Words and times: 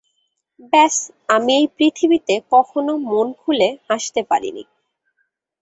ব্যস 0.71 0.95
আমি 1.29 1.51
এই 1.55 1.67
পৃথিবীতে 1.75 2.33
কখনো 2.51 2.91
মন 3.05 3.27
খুলে 3.41 3.69
হাসতে 3.87 4.21
পারিনি। 4.29 4.63